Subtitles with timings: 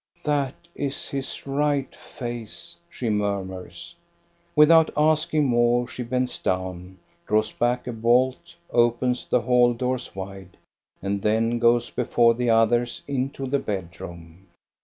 [0.23, 3.93] "That is his right face," she murmurs.
[4.55, 10.57] Without asking more, she bends down, draws back a bolt, opens the hall doors wide,
[11.03, 14.47] and then goes before the others into the bedroom.